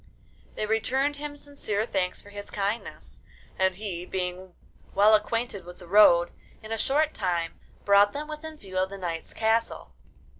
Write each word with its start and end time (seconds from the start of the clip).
They 0.55 0.65
returned 0.65 1.17
him 1.17 1.37
sincere 1.37 1.85
thanks 1.85 2.23
for 2.23 2.31
his 2.31 2.49
kindness, 2.49 3.19
and 3.59 3.75
he, 3.75 4.03
being 4.03 4.55
well 4.95 5.13
acquainted 5.13 5.63
with 5.63 5.77
the 5.77 5.85
road, 5.87 6.31
in 6.63 6.71
a 6.71 6.77
short 6.79 7.13
time 7.13 7.59
brought 7.85 8.11
them 8.11 8.27
within 8.27 8.57
view 8.57 8.79
of 8.79 8.89
the 8.89 8.97
knight's 8.97 9.31
castle. 9.31 9.93